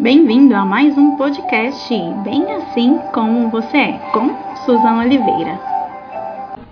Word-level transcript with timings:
Bem-vindo 0.00 0.54
a 0.56 0.64
mais 0.64 0.96
um 0.96 1.14
podcast 1.18 1.94
Bem 2.24 2.50
Assim 2.54 2.96
Como 3.12 3.50
Você 3.50 3.76
É, 3.76 3.98
com 4.12 4.30
Suzana 4.64 5.02
Oliveira. 5.02 5.60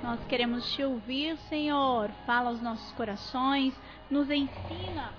Nós 0.03 0.19
queremos 0.27 0.73
te 0.73 0.83
ouvir, 0.83 1.37
Senhor. 1.51 2.09
Fala 2.27 2.49
aos 2.49 2.63
nossos 2.63 2.91
corações, 2.93 3.75
nos 4.11 4.31
ensina 4.31 5.13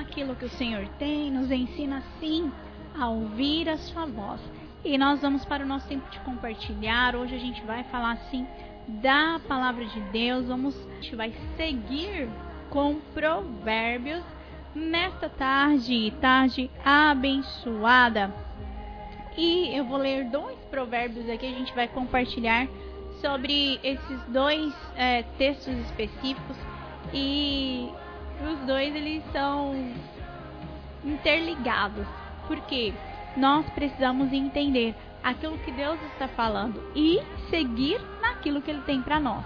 aquilo 0.00 0.34
que 0.34 0.46
o 0.46 0.50
Senhor 0.50 0.88
tem, 0.98 1.30
nos 1.30 1.48
ensina 1.52 2.02
sim 2.18 2.50
a 2.98 3.08
ouvir 3.08 3.68
a 3.68 3.76
sua 3.76 4.04
voz. 4.04 4.40
E 4.84 4.98
nós 4.98 5.20
vamos 5.22 5.44
para 5.44 5.62
o 5.62 5.68
nosso 5.68 5.86
tempo 5.86 6.10
de 6.10 6.18
compartilhar. 6.20 7.14
Hoje 7.14 7.36
a 7.36 7.38
gente 7.40 7.64
vai 7.64 7.84
falar 7.84 8.14
assim 8.14 8.44
da 8.88 9.40
palavra 9.46 9.84
de 9.84 10.00
Deus. 10.10 10.48
Vamos, 10.48 10.76
a 10.90 10.94
gente 10.94 11.14
vai 11.14 11.32
seguir 11.56 12.28
com 12.68 12.96
Provérbios 13.14 14.24
nesta 14.74 15.28
tarde, 15.28 16.12
tarde 16.20 16.70
abençoada. 16.84 18.32
E 19.36 19.76
eu 19.76 19.84
vou 19.84 19.98
ler 19.98 20.24
dois 20.24 20.58
provérbios 20.70 21.28
aqui, 21.28 21.46
a 21.46 21.50
gente 21.50 21.74
vai 21.74 21.88
compartilhar 21.88 22.66
sobre 23.20 23.80
esses 23.82 24.20
dois 24.28 24.74
é, 24.96 25.22
textos 25.38 25.74
específicos 25.86 26.56
e 27.12 27.88
os 28.52 28.58
dois 28.66 28.94
eles 28.94 29.22
são 29.32 29.74
interligados, 31.04 32.06
porque 32.46 32.92
nós 33.36 33.68
precisamos 33.70 34.32
entender 34.32 34.94
aquilo 35.22 35.58
que 35.58 35.72
Deus 35.72 35.98
está 36.12 36.28
falando 36.28 36.82
e 36.94 37.20
seguir 37.50 38.00
naquilo 38.20 38.60
que 38.60 38.70
Ele 38.70 38.82
tem 38.82 39.00
para 39.00 39.18
nós. 39.18 39.44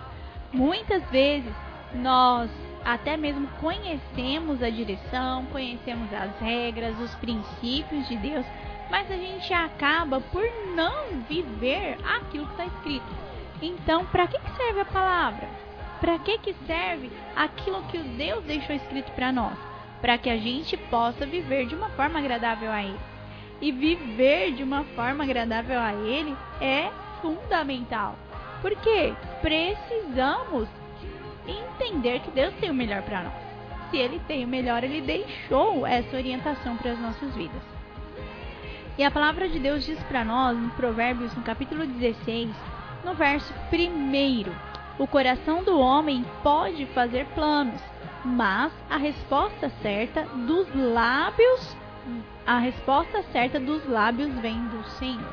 Muitas 0.53 1.03
vezes 1.11 1.53
nós 1.95 2.51
até 2.89 3.19
mesmo 3.19 3.47
conhecemos 3.61 4.63
a 4.63 4.71
direção, 4.71 5.45
conhecemos 5.53 6.11
as 6.11 6.41
regras, 6.41 6.99
os 6.99 7.15
princípios 7.17 8.09
de 8.09 8.17
Deus, 8.17 8.47
mas 8.91 9.11
a 9.11 9.15
gente 9.15 9.53
acaba 9.53 10.23
por 10.23 10.43
não 10.75 11.21
viver 11.29 11.99
aquilo 12.03 12.47
que 12.47 12.53
está 12.53 12.65
escrito. 12.65 13.07
Então, 13.61 14.07
para 14.07 14.27
que, 14.27 14.39
serve 14.57 14.81
a 14.81 14.85
palavra? 14.87 15.47
Para 16.01 16.19
que, 16.21 16.39
que 16.39 16.55
serve 16.67 17.11
aquilo 17.37 17.83
que 17.89 17.99
Deus 17.99 18.43
deixou 18.45 18.75
escrito 18.75 19.13
para 19.13 19.31
nós? 19.33 19.59
Para 20.01 20.17
que 20.17 20.31
a 20.31 20.39
gente 20.39 20.75
possa 20.75 21.27
viver 21.27 21.67
de 21.67 21.75
uma 21.75 21.91
forma 21.91 22.19
agradável 22.19 22.73
a 22.73 22.83
Ele. 22.83 22.99
E 23.61 23.71
viver 23.71 24.53
de 24.53 24.63
uma 24.63 24.85
forma 24.97 25.25
agradável 25.25 25.79
a 25.79 25.93
Ele 25.93 26.35
é 26.59 26.91
fundamental. 27.21 28.17
Porque 28.63 29.13
precisamos 29.43 30.71
entender 31.51 32.21
que 32.21 32.31
Deus 32.31 32.55
tem 32.55 32.71
o 32.71 32.75
melhor 32.75 33.03
para 33.03 33.23
nós. 33.23 33.49
Se 33.91 33.97
Ele 33.97 34.21
tem 34.27 34.45
o 34.45 34.49
melhor, 34.49 34.85
Ele 34.85 35.01
deixou 35.01 35.87
essa 35.87 36.17
orientação 36.17 36.77
para 36.77 36.93
as 36.93 36.99
nossas 36.99 37.35
vidas. 37.35 37.63
E 38.99 39.05
a 39.05 39.11
palavra 39.11 39.49
de 39.49 39.59
Deus 39.59 39.85
diz 39.85 40.03
para 40.05 40.25
nós, 40.25 40.59
em 40.59 40.69
Provérbios, 40.71 41.35
no 41.37 41.43
capítulo 41.43 41.87
16, 41.87 42.51
no 43.05 43.15
verso 43.15 43.55
1, 43.73 44.53
o 44.99 45.07
coração 45.07 45.63
do 45.63 45.79
homem 45.79 46.25
pode 46.43 46.85
fazer 46.87 47.25
planos, 47.27 47.81
mas 48.25 48.73
a 48.91 48.97
resposta 48.97 49.71
certa 49.81 50.25
dos 50.25 50.67
lábios, 50.75 51.77
a 52.45 52.59
resposta 52.59 53.23
certa 53.31 53.61
dos 53.61 53.89
lábios 53.89 54.35
vem 54.41 54.59
do 54.67 54.83
Senhor. 54.99 55.33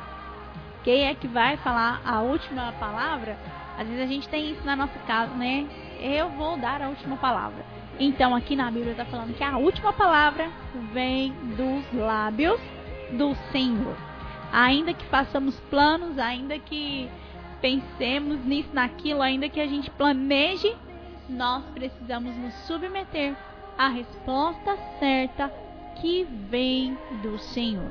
Quem 0.84 1.08
é 1.08 1.14
que 1.16 1.26
vai 1.26 1.56
falar 1.56 2.00
a 2.04 2.20
última 2.20 2.72
palavra? 2.78 3.36
Às 3.76 3.88
vezes 3.88 4.04
a 4.04 4.06
gente 4.06 4.28
tem 4.28 4.52
isso 4.52 4.64
na 4.64 4.76
nossa 4.76 4.98
casa, 5.00 5.34
né? 5.34 5.66
Eu 6.00 6.30
vou 6.30 6.56
dar 6.56 6.82
a 6.82 6.88
última 6.88 7.16
palavra. 7.16 7.64
Então, 7.98 8.34
aqui 8.34 8.54
na 8.54 8.70
Bíblia 8.70 8.92
está 8.92 9.04
falando 9.04 9.34
que 9.34 9.42
a 9.42 9.56
última 9.56 9.92
palavra 9.92 10.50
vem 10.92 11.32
dos 11.56 11.92
lábios 11.94 12.60
do 13.12 13.34
Senhor. 13.50 13.96
Ainda 14.52 14.92
que 14.92 15.04
façamos 15.06 15.58
planos, 15.70 16.18
ainda 16.18 16.58
que 16.58 17.08
pensemos 17.60 18.44
nisso, 18.44 18.68
naquilo, 18.72 19.22
ainda 19.22 19.48
que 19.48 19.60
a 19.60 19.66
gente 19.66 19.90
planeje, 19.90 20.76
nós 21.28 21.64
precisamos 21.74 22.36
nos 22.36 22.54
submeter 22.66 23.34
à 23.78 23.88
resposta 23.88 24.76
certa 24.98 25.52
que 26.00 26.24
vem 26.24 26.96
do 27.22 27.38
Senhor. 27.38 27.90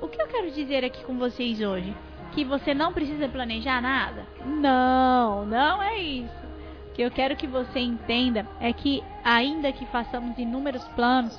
O 0.00 0.08
que 0.08 0.20
eu 0.20 0.26
quero 0.28 0.50
dizer 0.50 0.84
aqui 0.84 1.02
com 1.04 1.18
vocês 1.18 1.60
hoje? 1.60 1.94
Que 2.32 2.44
você 2.44 2.74
não 2.74 2.92
precisa 2.92 3.28
planejar 3.28 3.80
nada? 3.80 4.26
Não, 4.44 5.46
não 5.46 5.82
é 5.82 5.98
isso. 5.98 6.46
O 6.90 6.92
que 6.94 7.02
eu 7.02 7.10
quero 7.10 7.36
que 7.36 7.46
você 7.46 7.78
entenda 7.78 8.46
é 8.60 8.72
que, 8.72 9.02
ainda 9.24 9.72
que 9.72 9.86
façamos 9.86 10.38
inúmeros 10.38 10.84
planos, 10.88 11.38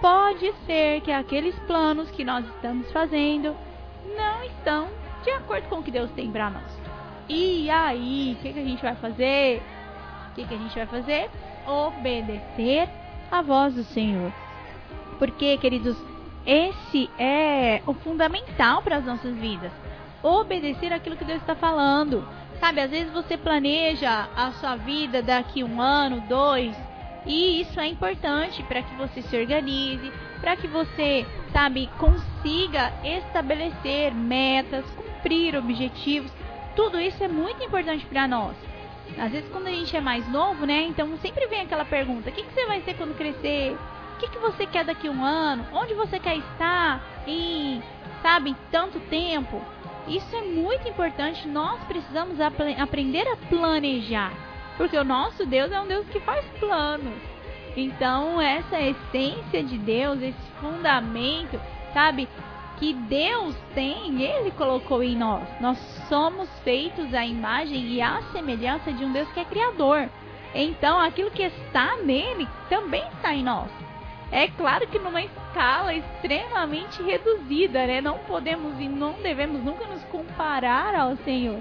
pode 0.00 0.52
ser 0.66 1.00
que 1.00 1.10
aqueles 1.10 1.58
planos 1.60 2.10
que 2.10 2.24
nós 2.24 2.46
estamos 2.46 2.90
fazendo 2.92 3.54
não 4.16 4.42
estão 4.44 4.88
de 5.24 5.30
acordo 5.30 5.68
com 5.68 5.76
o 5.76 5.82
que 5.82 5.90
Deus 5.90 6.10
tem 6.12 6.30
para 6.30 6.50
nós. 6.50 6.78
E 7.28 7.68
aí, 7.70 8.36
o 8.38 8.42
que, 8.42 8.52
que 8.52 8.60
a 8.60 8.64
gente 8.64 8.82
vai 8.82 8.94
fazer? 8.96 9.62
O 10.30 10.34
que, 10.34 10.44
que 10.46 10.54
a 10.54 10.58
gente 10.58 10.74
vai 10.74 10.86
fazer? 10.86 11.30
Obedecer 11.66 12.88
a 13.30 13.42
voz 13.42 13.74
do 13.74 13.84
Senhor. 13.84 14.32
Porque, 15.18 15.58
queridos, 15.58 15.96
esse 16.46 17.10
é 17.18 17.82
o 17.86 17.92
fundamental 17.92 18.80
para 18.82 18.96
as 18.96 19.04
nossas 19.04 19.34
vidas 19.36 19.72
obedecer 20.22 20.92
aquilo 20.92 21.16
que 21.16 21.24
Deus 21.24 21.40
está 21.40 21.54
falando. 21.54 22.26
Sabe, 22.60 22.80
às 22.80 22.90
vezes 22.90 23.12
você 23.12 23.36
planeja 23.36 24.28
a 24.36 24.50
sua 24.52 24.74
vida 24.76 25.22
daqui 25.22 25.62
um 25.62 25.80
ano, 25.80 26.20
dois, 26.28 26.76
e 27.24 27.60
isso 27.60 27.78
é 27.78 27.86
importante 27.86 28.62
para 28.64 28.82
que 28.82 28.94
você 28.94 29.22
se 29.22 29.36
organize, 29.36 30.12
para 30.40 30.56
que 30.56 30.66
você, 30.66 31.26
sabe, 31.52 31.88
consiga 31.98 32.92
estabelecer 33.04 34.14
metas, 34.14 34.84
cumprir 34.96 35.54
objetivos. 35.56 36.32
Tudo 36.74 36.98
isso 36.98 37.22
é 37.22 37.28
muito 37.28 37.62
importante 37.62 38.06
para 38.06 38.26
nós. 38.26 38.56
Às 39.18 39.32
vezes, 39.32 39.50
quando 39.50 39.66
a 39.66 39.70
gente 39.70 39.96
é 39.96 40.00
mais 40.00 40.28
novo, 40.28 40.64
né? 40.66 40.82
Então 40.82 41.16
sempre 41.18 41.46
vem 41.46 41.62
aquela 41.62 41.84
pergunta: 41.84 42.30
o 42.30 42.32
que, 42.32 42.42
que 42.42 42.52
você 42.52 42.66
vai 42.66 42.80
ser 42.82 42.94
quando 42.94 43.16
crescer? 43.16 43.76
O 44.14 44.18
que, 44.18 44.28
que 44.30 44.38
você 44.38 44.66
quer 44.66 44.84
daqui 44.84 45.08
um 45.08 45.24
ano? 45.24 45.64
Onde 45.72 45.94
você 45.94 46.18
quer 46.18 46.36
estar 46.36 47.00
em, 47.26 47.82
sabe, 48.20 48.56
tanto 48.70 48.98
tempo? 49.00 49.62
Isso 50.08 50.34
é 50.34 50.42
muito 50.42 50.88
importante. 50.88 51.46
Nós 51.46 51.80
precisamos 51.84 52.40
ap 52.40 52.60
aprender 52.78 53.26
a 53.28 53.36
planejar. 53.36 54.32
Porque 54.76 54.96
o 54.96 55.04
nosso 55.04 55.44
Deus 55.44 55.70
é 55.72 55.80
um 55.80 55.86
Deus 55.86 56.06
que 56.08 56.20
faz 56.20 56.44
planos. 56.58 57.18
Então, 57.76 58.40
essa 58.40 58.80
essência 58.80 59.62
de 59.62 59.76
Deus, 59.78 60.20
esse 60.22 60.50
fundamento, 60.60 61.60
sabe? 61.92 62.28
Que 62.78 62.92
Deus 62.94 63.54
tem, 63.74 64.22
Ele 64.22 64.50
colocou 64.52 65.02
em 65.02 65.16
nós. 65.16 65.42
Nós 65.60 65.78
somos 66.08 66.48
feitos 66.64 67.12
à 67.12 67.26
imagem 67.26 67.88
e 67.88 68.00
à 68.00 68.22
semelhança 68.32 68.92
de 68.92 69.04
um 69.04 69.12
Deus 69.12 69.30
que 69.32 69.40
é 69.40 69.44
Criador. 69.44 70.08
Então, 70.54 70.98
aquilo 70.98 71.30
que 71.30 71.42
está 71.42 71.96
nele 71.96 72.48
também 72.68 73.06
está 73.14 73.34
em 73.34 73.42
nós. 73.42 73.77
É 74.30 74.48
claro 74.48 74.86
que 74.86 74.98
numa 74.98 75.22
escala 75.22 75.94
extremamente 75.94 77.02
reduzida, 77.02 77.86
né? 77.86 78.00
Não 78.00 78.18
podemos 78.18 78.78
e 78.78 78.88
não 78.88 79.14
devemos 79.22 79.64
nunca 79.64 79.86
nos 79.86 80.02
comparar 80.04 80.94
ao 80.94 81.16
Senhor. 81.18 81.60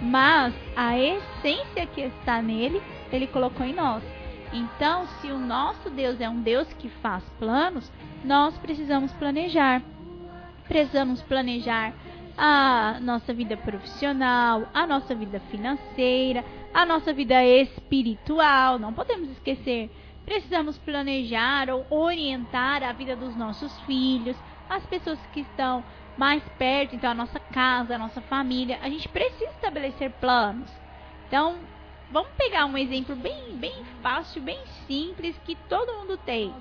Mas 0.00 0.52
a 0.76 0.98
essência 0.98 1.86
que 1.86 2.00
está 2.00 2.42
nele, 2.42 2.82
ele 3.12 3.26
colocou 3.26 3.64
em 3.64 3.74
nós. 3.74 4.02
Então, 4.52 5.06
se 5.20 5.28
o 5.28 5.38
nosso 5.38 5.90
Deus 5.90 6.20
é 6.20 6.28
um 6.28 6.40
Deus 6.40 6.66
que 6.74 6.88
faz 6.88 7.22
planos, 7.38 7.90
nós 8.24 8.56
precisamos 8.58 9.12
planejar. 9.12 9.82
Precisamos 10.66 11.22
planejar 11.22 11.92
a 12.36 12.98
nossa 13.00 13.32
vida 13.34 13.56
profissional, 13.56 14.68
a 14.72 14.86
nossa 14.86 15.14
vida 15.14 15.40
financeira, 15.50 16.44
a 16.72 16.86
nossa 16.86 17.12
vida 17.12 17.44
espiritual. 17.44 18.78
Não 18.78 18.92
podemos 18.92 19.30
esquecer 19.30 19.90
Precisamos 20.28 20.76
planejar 20.76 21.70
ou 21.70 21.86
orientar 21.88 22.82
a 22.82 22.92
vida 22.92 23.16
dos 23.16 23.34
nossos 23.34 23.80
filhos, 23.80 24.36
as 24.68 24.84
pessoas 24.84 25.18
que 25.32 25.40
estão 25.40 25.82
mais 26.18 26.42
perto, 26.58 26.94
então 26.94 27.10
a 27.10 27.14
nossa 27.14 27.40
casa, 27.40 27.94
a 27.94 27.98
nossa 27.98 28.20
família. 28.20 28.78
A 28.82 28.90
gente 28.90 29.08
precisa 29.08 29.50
estabelecer 29.52 30.10
planos. 30.20 30.70
Então, 31.26 31.56
vamos 32.10 32.28
pegar 32.36 32.66
um 32.66 32.76
exemplo 32.76 33.16
bem, 33.16 33.56
bem 33.56 33.82
fácil, 34.02 34.42
bem 34.42 34.58
simples 34.86 35.40
que 35.46 35.56
todo 35.66 35.94
mundo 35.94 36.18
tem. 36.18 36.54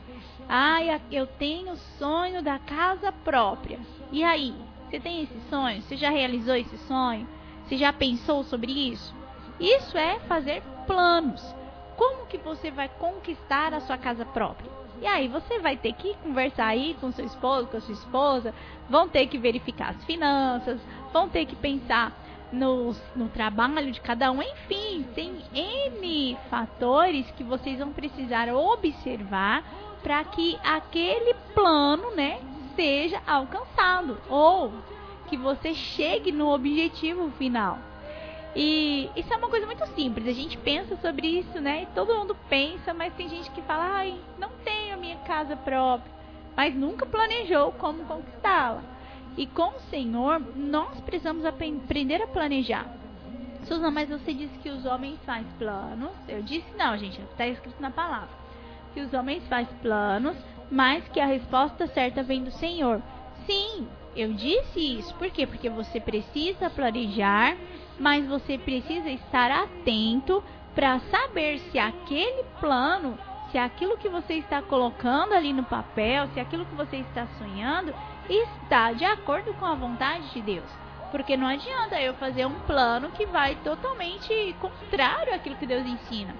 Ah, 0.47 0.79
eu 1.11 1.27
tenho 1.27 1.73
o 1.73 1.77
sonho 1.99 2.41
da 2.41 2.57
casa 2.59 3.11
própria. 3.11 3.81
E 4.13 4.23
aí, 4.23 4.55
você 4.85 4.97
tem 4.97 5.23
esse 5.23 5.41
sonho? 5.49 5.81
Você 5.81 5.97
já 5.97 6.09
realizou 6.09 6.55
esse 6.55 6.77
sonho? 6.77 7.27
Você 7.65 7.75
já 7.75 7.91
pensou 7.91 8.45
sobre 8.45 8.71
isso? 8.71 9.13
Isso 9.59 9.97
é 9.97 10.19
fazer 10.19 10.63
planos 10.85 11.43
como 11.97 12.27
que 12.27 12.37
você 12.37 12.71
vai 12.71 12.87
conquistar 12.87 13.73
a 13.73 13.81
sua 13.81 13.97
casa 13.97 14.23
própria? 14.23 14.71
E 15.01 15.05
aí 15.05 15.27
você 15.27 15.59
vai 15.59 15.75
ter 15.75 15.93
que 15.93 16.15
conversar 16.23 16.67
aí 16.67 16.95
com 17.01 17.11
seu 17.11 17.25
esposo, 17.25 17.67
com 17.67 17.77
a 17.77 17.81
sua 17.81 17.93
esposa, 17.93 18.53
vão 18.89 19.09
ter 19.09 19.27
que 19.27 19.37
verificar 19.37 19.89
as 19.89 20.05
finanças, 20.05 20.79
vão 21.11 21.27
ter 21.27 21.45
que 21.45 21.55
pensar 21.55 22.13
no, 22.51 22.95
no 23.15 23.27
trabalho 23.29 23.91
de 23.91 23.99
cada 23.99 24.31
um, 24.31 24.41
enfim, 24.41 25.05
tem 25.13 25.43
N 25.53 26.37
fatores 26.49 27.29
que 27.31 27.43
vocês 27.43 27.77
vão 27.79 27.91
precisar 27.91 28.47
observar 28.53 29.63
para 30.01 30.23
que 30.23 30.57
aquele 30.63 31.33
plano, 31.53 32.15
né, 32.15 32.39
seja 32.75 33.21
alcançado 33.27 34.17
ou 34.29 34.71
que 35.27 35.35
você 35.35 35.73
chegue 35.73 36.31
no 36.31 36.47
objetivo 36.53 37.29
final. 37.31 37.79
E 38.59 39.11
isso 39.15 39.31
é 39.31 39.37
uma 39.37 39.49
coisa 39.49 39.67
muito 39.67 39.85
simples. 39.93 40.27
A 40.27 40.31
gente 40.31 40.57
pensa 40.57 40.95
sobre 40.97 41.27
isso, 41.27 41.61
né? 41.61 41.83
E 41.83 41.85
todo 41.93 42.15
mundo 42.15 42.35
pensa, 42.49 42.91
mas 42.91 43.13
tem 43.13 43.29
gente 43.29 43.51
que 43.51 43.61
fala: 43.61 43.97
"Ai, 43.97 44.19
não 44.39 44.49
tenho 44.65 44.95
a 44.95 44.97
minha 44.97 45.17
casa 45.17 45.55
própria", 45.55 46.11
mas 46.55 46.73
nunca 46.73 47.05
planejou 47.05 47.71
como 47.73 48.05
conquistá-la. 48.05 48.83
E 49.37 49.45
com 49.45 49.77
o 49.77 49.79
Senhor, 49.91 50.39
nós 50.55 50.99
precisamos 51.01 51.45
aprender 51.45 52.19
a 52.19 52.25
planejar. 52.25 52.87
Susan, 53.65 53.91
mas 53.91 54.09
você 54.09 54.33
disse 54.33 54.57
que 54.57 54.69
os 54.71 54.85
homens 54.85 55.19
fazem 55.23 55.51
planos. 55.59 56.13
Eu 56.27 56.41
disse 56.41 56.75
não, 56.75 56.97
gente, 56.97 57.21
está 57.21 57.45
escrito 57.45 57.79
na 57.79 57.91
palavra. 57.91 58.35
Que 58.91 59.01
os 59.01 59.13
homens 59.13 59.47
fazem 59.47 59.75
planos, 59.83 60.35
mas 60.71 61.07
que 61.09 61.19
a 61.19 61.27
resposta 61.27 61.85
certa 61.85 62.23
vem 62.23 62.43
do 62.43 62.49
Senhor. 62.49 63.03
Sim, 63.45 63.87
eu 64.15 64.33
disse 64.33 64.79
isso. 64.97 65.13
Por 65.13 65.29
quê? 65.29 65.45
Porque 65.45 65.69
você 65.69 65.99
precisa 65.99 66.71
planejar, 66.71 67.55
mas 67.99 68.27
você 68.27 68.57
precisa 68.57 69.09
estar 69.09 69.51
atento 69.51 70.43
para 70.75 70.99
saber 70.99 71.59
se 71.71 71.79
aquele 71.79 72.43
plano, 72.59 73.17
se 73.51 73.57
aquilo 73.57 73.97
que 73.97 74.09
você 74.09 74.35
está 74.35 74.61
colocando 74.61 75.33
ali 75.33 75.51
no 75.51 75.63
papel, 75.63 76.27
se 76.33 76.39
aquilo 76.39 76.65
que 76.65 76.75
você 76.75 76.97
está 76.97 77.25
sonhando 77.39 77.93
está 78.29 78.93
de 78.93 79.05
acordo 79.05 79.53
com 79.55 79.65
a 79.65 79.73
vontade 79.73 80.29
de 80.33 80.41
Deus. 80.41 80.69
Porque 81.11 81.37
não 81.37 81.47
adianta 81.47 81.99
eu 82.01 82.13
fazer 82.15 82.45
um 82.45 82.59
plano 82.61 83.09
que 83.11 83.25
vai 83.25 83.55
totalmente 83.63 84.55
contrário 84.59 85.33
àquilo 85.33 85.55
que 85.55 85.65
Deus 85.65 85.85
ensina. 85.85 86.35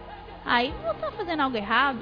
Aí 0.46 0.70
eu 0.70 0.82
vou 0.82 0.92
estar 0.92 1.12
fazendo 1.12 1.42
algo 1.42 1.58
errado. 1.58 2.00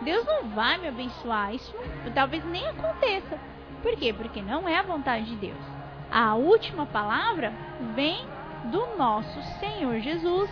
Deus 0.00 0.24
não 0.26 0.48
vai 0.48 0.78
me 0.78 0.88
abençoar. 0.88 1.54
Isso 1.54 1.74
talvez 2.14 2.44
nem 2.46 2.66
aconteça. 2.66 3.38
Por 3.82 3.94
quê? 3.96 4.12
Porque 4.12 4.42
não 4.42 4.68
é 4.68 4.76
a 4.76 4.82
vontade 4.82 5.26
de 5.26 5.36
Deus. 5.36 5.76
A 6.10 6.34
última 6.34 6.86
palavra 6.86 7.52
vem 7.94 8.26
do 8.70 8.96
nosso 8.96 9.40
Senhor 9.60 10.00
Jesus, 10.00 10.50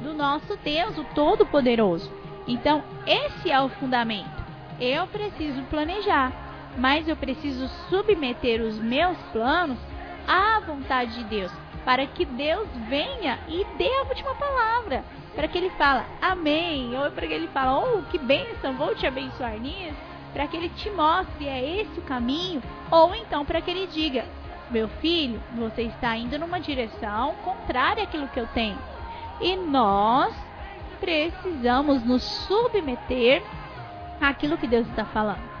do 0.00 0.12
nosso 0.14 0.56
Deus, 0.58 0.96
o 0.98 1.04
Todo-Poderoso. 1.14 2.10
Então, 2.46 2.82
esse 3.06 3.50
é 3.50 3.60
o 3.60 3.68
fundamento. 3.68 4.42
Eu 4.80 5.06
preciso 5.06 5.62
planejar, 5.64 6.32
mas 6.76 7.06
eu 7.06 7.16
preciso 7.16 7.68
submeter 7.88 8.60
os 8.60 8.78
meus 8.78 9.16
planos 9.32 9.78
à 10.26 10.60
vontade 10.60 11.14
de 11.14 11.24
Deus, 11.24 11.52
para 11.84 12.06
que 12.06 12.24
Deus 12.24 12.68
venha 12.88 13.38
e 13.48 13.64
dê 13.76 13.88
a 13.88 14.02
última 14.04 14.34
palavra, 14.34 15.04
para 15.34 15.48
que 15.48 15.58
ele 15.58 15.70
fala 15.70 16.04
amém, 16.20 16.96
ou 16.96 17.10
para 17.10 17.26
que 17.26 17.32
ele 17.32 17.48
fala, 17.48 17.78
oh, 17.78 18.02
que 18.10 18.18
bênção, 18.18 18.74
vou 18.74 18.94
te 18.94 19.06
abençoar 19.06 19.58
nisso, 19.58 19.96
para 20.32 20.46
que 20.46 20.56
ele 20.56 20.68
te 20.70 20.90
mostre, 20.90 21.46
é 21.46 21.80
esse 21.80 21.98
o 21.98 22.02
caminho, 22.02 22.62
ou 22.90 23.14
então 23.14 23.44
para 23.44 23.60
que 23.60 23.70
ele 23.70 23.86
diga, 23.86 24.24
meu 24.72 24.88
filho, 24.88 25.40
você 25.54 25.82
está 25.82 26.16
indo 26.16 26.38
numa 26.38 26.58
direção 26.58 27.34
contrária 27.44 28.02
àquilo 28.02 28.28
que 28.28 28.40
eu 28.40 28.46
tenho. 28.48 28.78
E 29.40 29.56
nós 29.56 30.34
precisamos 31.00 32.02
nos 32.04 32.22
submeter 32.22 33.42
àquilo 34.20 34.56
que 34.56 34.66
Deus 34.66 34.86
está 34.88 35.04
falando. 35.04 35.52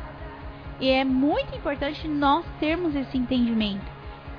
E 0.80 0.88
é 0.88 1.04
muito 1.04 1.54
importante 1.54 2.08
nós 2.08 2.44
termos 2.58 2.94
esse 2.94 3.16
entendimento 3.16 3.84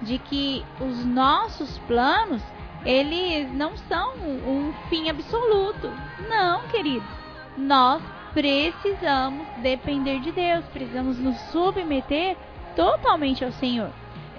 de 0.02 0.18
que 0.18 0.66
os 0.80 1.06
nossos 1.06 1.78
planos, 1.80 2.42
eles 2.86 3.52
não 3.54 3.78
são 3.78 4.14
um 4.16 4.74
fim 4.90 5.10
absoluto. 5.10 5.90
Não, 6.30 6.62
queridos. 6.68 7.08
Nós 7.58 8.02
precisamos 8.34 9.48
depender 9.62 10.20
de 10.20 10.32
Deus, 10.32 10.66
precisamos 10.66 11.18
nos 11.20 11.38
submeter 11.52 12.36
totalmente 12.76 13.46
ao 13.46 13.52
Senhor. 13.52 13.92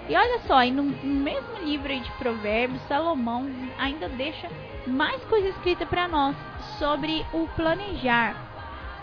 E 0.07 0.15
olha 0.15 0.39
só, 0.45 0.63
no, 0.65 0.83
no 0.83 1.23
mesmo 1.23 1.57
livro 1.63 1.87
de 1.99 2.11
Provérbios, 2.13 2.81
Salomão 2.87 3.49
ainda 3.77 4.07
deixa 4.07 4.47
mais 4.85 5.23
coisa 5.25 5.47
escrita 5.49 5.85
para 5.85 6.07
nós 6.07 6.35
sobre 6.77 7.25
o 7.33 7.47
planejar. 7.55 8.35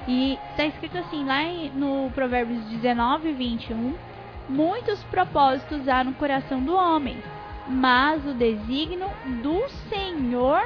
E 0.07 0.39
está 0.51 0.65
escrito 0.65 0.99
assim 0.99 1.25
lá 1.25 1.43
no 1.75 2.11
Provérbios 2.15 2.65
19, 2.67 3.33
21. 3.33 3.95
Muitos 4.49 5.03
propósitos 5.05 5.89
há 5.89 6.05
no 6.05 6.15
coração 6.15 6.61
do 6.63 6.75
homem, 6.75 7.17
mas 7.69 8.25
o 8.27 8.35
desígnio 8.35 9.09
do 9.43 9.69
Senhor 9.89 10.63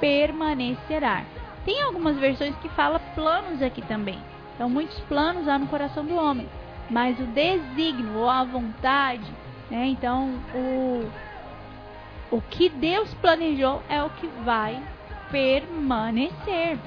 permanecerá. 0.00 1.24
Tem 1.64 1.82
algumas 1.82 2.16
versões 2.16 2.56
que 2.56 2.68
fala 2.70 2.98
planos 3.14 3.62
aqui 3.62 3.82
também. 3.82 4.18
Então, 4.54 4.68
muitos 4.68 4.98
planos 5.00 5.48
há 5.48 5.58
no 5.58 5.68
coração 5.68 6.04
do 6.04 6.16
homem, 6.16 6.48
mas 6.90 7.18
o 7.18 7.24
desígnio 7.26 8.18
ou 8.18 8.28
a 8.28 8.44
vontade, 8.44 9.24
né? 9.70 9.86
Então, 9.86 10.40
o 10.54 11.10
o 12.30 12.40
que 12.40 12.68
Deus 12.68 13.12
planejou 13.14 13.82
é 13.88 14.02
o 14.02 14.10
que 14.10 14.26
vai 14.44 14.80
permanecer. 15.32 16.78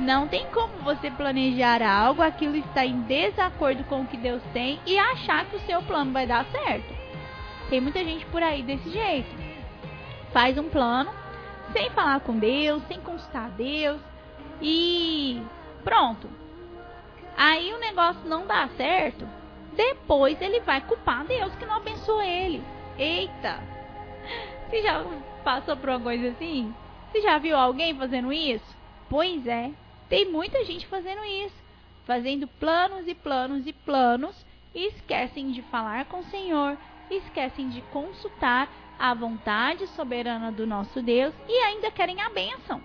Não 0.00 0.26
tem 0.26 0.46
como 0.46 0.72
você 0.78 1.10
planejar 1.10 1.80
algo, 1.82 2.22
aquilo 2.22 2.56
está 2.56 2.84
em 2.84 3.02
desacordo 3.02 3.84
com 3.84 4.00
o 4.00 4.06
que 4.06 4.16
Deus 4.16 4.42
tem 4.52 4.80
e 4.84 4.98
achar 4.98 5.44
que 5.44 5.56
o 5.56 5.60
seu 5.60 5.80
plano 5.82 6.10
vai 6.10 6.26
dar 6.26 6.44
certo. 6.46 6.92
Tem 7.68 7.80
muita 7.80 8.02
gente 8.02 8.26
por 8.26 8.42
aí 8.42 8.62
desse 8.62 8.90
jeito. 8.90 9.30
Faz 10.32 10.58
um 10.58 10.68
plano 10.68 11.12
sem 11.72 11.90
falar 11.90 12.20
com 12.20 12.36
Deus, 12.36 12.82
sem 12.88 13.00
consultar 13.00 13.50
Deus 13.50 14.00
e 14.60 15.40
pronto. 15.84 16.28
Aí 17.36 17.72
o 17.72 17.78
negócio 17.78 18.22
não 18.24 18.44
dá 18.44 18.68
certo. 18.76 19.24
Depois 19.80 20.38
ele 20.42 20.60
vai 20.60 20.82
culpar 20.82 21.24
Deus 21.24 21.56
que 21.56 21.64
não 21.64 21.76
abençoou 21.76 22.20
ele. 22.20 22.62
Eita! 22.98 23.58
Você 24.68 24.82
já 24.82 25.02
passou 25.42 25.74
por 25.74 25.88
uma 25.88 26.00
coisa 26.00 26.28
assim? 26.28 26.74
Você 27.10 27.22
já 27.22 27.38
viu 27.38 27.56
alguém 27.56 27.96
fazendo 27.96 28.30
isso? 28.30 28.76
Pois 29.08 29.46
é, 29.46 29.70
tem 30.06 30.30
muita 30.30 30.62
gente 30.66 30.86
fazendo 30.86 31.24
isso, 31.24 31.56
fazendo 32.04 32.46
planos 32.46 33.08
e 33.08 33.14
planos 33.14 33.66
e 33.66 33.72
planos 33.72 34.46
e 34.74 34.88
esquecem 34.88 35.50
de 35.50 35.62
falar 35.62 36.04
com 36.04 36.18
o 36.18 36.24
Senhor, 36.24 36.76
esquecem 37.08 37.70
de 37.70 37.80
consultar 37.90 38.68
a 38.98 39.14
vontade 39.14 39.86
soberana 39.86 40.52
do 40.52 40.66
nosso 40.66 41.00
Deus 41.00 41.34
e 41.48 41.52
ainda 41.52 41.90
querem 41.90 42.20
a 42.20 42.28
bênção. 42.28 42.82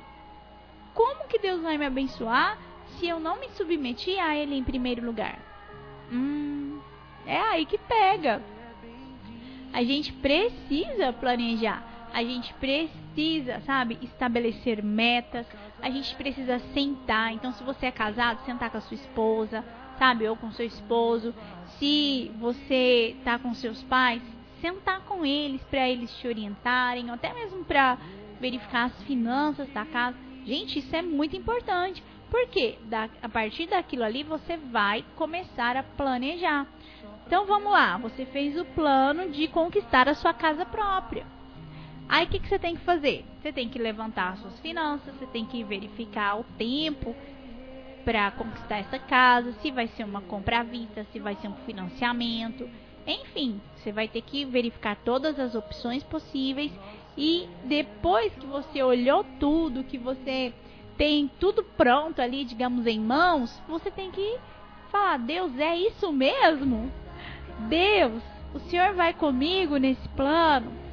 Como 0.93 1.27
que 1.27 1.39
Deus 1.39 1.61
vai 1.61 1.77
me 1.77 1.87
abençoar 1.87 2.57
se 2.97 3.05
eu 3.05 3.19
não 3.19 3.37
me 3.37 3.49
submeti 3.49 4.17
a 4.17 4.33
Ele 4.33 4.55
em 4.55 4.63
primeiro 4.63 5.05
lugar? 5.05 5.37
Hum, 6.09 6.64
é 7.25 7.39
aí 7.39 7.65
que 7.65 7.77
pega. 7.77 8.41
A 9.73 9.83
gente 9.83 10.13
precisa 10.13 11.11
planejar 11.13 11.95
a 12.15 12.23
gente 12.23 12.53
precisa, 12.53 13.59
sabe, 13.65 13.99
estabelecer 14.01 14.81
metas, 14.81 15.45
a 15.81 15.89
gente 15.89 16.15
precisa 16.15 16.59
sentar. 16.73 17.33
Então, 17.33 17.51
se 17.51 17.61
você 17.61 17.87
é 17.87 17.91
casado, 17.91 18.45
sentar 18.45 18.69
com 18.69 18.77
a 18.77 18.81
sua 18.81 18.95
esposa, 18.95 19.65
sabe, 19.99 20.25
ou 20.25 20.37
com 20.37 20.49
seu 20.53 20.65
esposo. 20.65 21.35
Se 21.77 22.31
você 22.39 23.17
tá 23.25 23.37
com 23.37 23.53
seus 23.53 23.83
pais, 23.83 24.21
sentar 24.61 25.01
com 25.01 25.25
eles 25.25 25.61
para 25.63 25.89
eles 25.89 26.17
te 26.17 26.25
orientarem, 26.25 27.07
ou 27.07 27.15
até 27.15 27.33
mesmo 27.33 27.65
para 27.65 27.97
verificar 28.39 28.85
as 28.85 29.03
finanças 29.03 29.67
da 29.73 29.83
casa. 29.85 30.15
Gente, 30.45 30.79
isso 30.79 30.95
é 30.95 31.01
muito 31.01 31.35
importante. 31.35 32.01
Porque 32.31 32.79
da, 32.83 33.09
a 33.21 33.27
partir 33.27 33.67
daquilo 33.67 34.05
ali 34.05 34.23
você 34.23 34.55
vai 34.55 35.03
começar 35.17 35.75
a 35.75 35.83
planejar. 35.83 36.65
Então 37.25 37.45
vamos 37.45 37.71
lá, 37.71 37.97
você 37.97 38.25
fez 38.25 38.57
o 38.57 38.65
plano 38.65 39.29
de 39.31 39.47
conquistar 39.47 40.07
a 40.07 40.13
sua 40.13 40.33
casa 40.33 40.65
própria. 40.65 41.25
Aí 42.07 42.25
o 42.25 42.29
que, 42.29 42.39
que 42.39 42.47
você 42.47 42.59
tem 42.59 42.75
que 42.75 42.83
fazer? 42.83 43.25
Você 43.41 43.51
tem 43.51 43.67
que 43.67 43.79
levantar 43.79 44.33
as 44.33 44.39
suas 44.39 44.59
finanças, 44.59 45.15
você 45.15 45.25
tem 45.25 45.43
que 45.43 45.63
verificar 45.63 46.39
o 46.39 46.43
tempo 46.57 47.15
para 48.03 48.29
conquistar 48.31 48.77
essa 48.77 48.99
casa, 48.99 49.53
se 49.53 49.71
vai 49.71 49.87
ser 49.87 50.03
uma 50.03 50.21
compra 50.21 50.59
à 50.59 50.63
vista, 50.63 51.03
se 51.11 51.19
vai 51.19 51.35
ser 51.35 51.47
um 51.47 51.55
financiamento. 51.65 52.69
Enfim, 53.07 53.59
você 53.75 53.91
vai 53.91 54.07
ter 54.07 54.21
que 54.21 54.45
verificar 54.45 54.95
todas 54.97 55.39
as 55.39 55.55
opções 55.55 56.03
possíveis 56.03 56.71
e 57.17 57.49
depois 57.63 58.33
que 58.35 58.45
você 58.45 58.83
olhou 58.83 59.25
tudo, 59.39 59.83
que 59.83 59.97
você 59.97 60.53
tem 60.95 61.27
tudo 61.39 61.63
pronto 61.63 62.21
ali, 62.21 62.45
digamos, 62.45 62.85
em 62.85 62.99
mãos, 62.99 63.59
você 63.67 63.89
tem 63.89 64.11
que 64.11 64.37
falar: 64.91 65.17
Deus, 65.17 65.57
é 65.57 65.75
isso 65.75 66.11
mesmo? 66.11 66.91
Deus, 67.59 68.21
o 68.53 68.59
Senhor 68.59 68.93
vai 68.93 69.13
comigo 69.13 69.77
nesse 69.77 70.07
plano? 70.09 70.85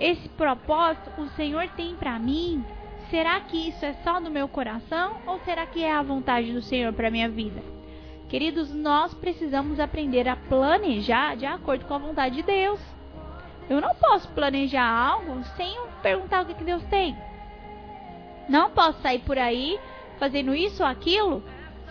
esse 0.00 0.28
propósito 0.30 1.10
o 1.18 1.28
Senhor 1.36 1.68
tem 1.76 1.94
para 1.94 2.18
mim? 2.18 2.64
Será 3.10 3.38
que 3.40 3.68
isso 3.68 3.84
é 3.84 3.92
só 4.02 4.18
do 4.18 4.30
meu 4.30 4.48
coração 4.48 5.16
ou 5.26 5.38
será 5.40 5.66
que 5.66 5.84
é 5.84 5.92
a 5.92 6.02
vontade 6.02 6.52
do 6.52 6.62
Senhor 6.62 6.92
para 6.92 7.10
minha 7.10 7.28
vida? 7.28 7.62
Queridos, 8.28 8.72
nós 8.72 9.12
precisamos 9.12 9.78
aprender 9.78 10.28
a 10.28 10.36
planejar 10.36 11.36
de 11.36 11.44
acordo 11.44 11.84
com 11.84 11.94
a 11.94 11.98
vontade 11.98 12.36
de 12.36 12.42
Deus. 12.42 12.80
Eu 13.68 13.80
não 13.80 13.94
posso 13.94 14.28
planejar 14.28 14.88
algo 14.88 15.42
sem 15.56 15.76
perguntar 16.02 16.42
o 16.42 16.46
que, 16.46 16.54
que 16.54 16.64
Deus 16.64 16.82
tem. 16.84 17.16
Não 18.48 18.70
posso 18.70 19.00
sair 19.02 19.20
por 19.20 19.36
aí 19.36 19.78
fazendo 20.18 20.54
isso 20.54 20.82
ou 20.82 20.88
aquilo 20.88 21.42